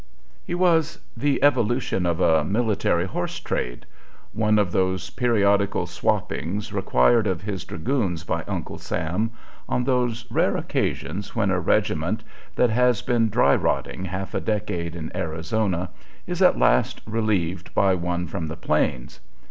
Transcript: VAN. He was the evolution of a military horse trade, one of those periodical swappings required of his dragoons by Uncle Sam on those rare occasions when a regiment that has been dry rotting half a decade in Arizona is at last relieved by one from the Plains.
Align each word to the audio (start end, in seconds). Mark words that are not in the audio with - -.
VAN. 0.01 0.07
He 0.47 0.55
was 0.55 0.97
the 1.15 1.43
evolution 1.43 2.07
of 2.07 2.19
a 2.19 2.43
military 2.43 3.05
horse 3.05 3.39
trade, 3.39 3.85
one 4.33 4.57
of 4.57 4.71
those 4.71 5.11
periodical 5.11 5.85
swappings 5.85 6.73
required 6.73 7.27
of 7.27 7.43
his 7.43 7.63
dragoons 7.65 8.23
by 8.23 8.41
Uncle 8.45 8.79
Sam 8.79 9.29
on 9.69 9.83
those 9.83 10.25
rare 10.31 10.57
occasions 10.57 11.35
when 11.35 11.51
a 11.51 11.59
regiment 11.59 12.23
that 12.55 12.71
has 12.71 13.03
been 13.03 13.29
dry 13.29 13.55
rotting 13.55 14.05
half 14.05 14.33
a 14.33 14.41
decade 14.41 14.95
in 14.95 15.15
Arizona 15.15 15.91
is 16.25 16.41
at 16.41 16.57
last 16.57 17.01
relieved 17.05 17.71
by 17.75 17.93
one 17.93 18.25
from 18.25 18.47
the 18.47 18.57
Plains. 18.57 19.19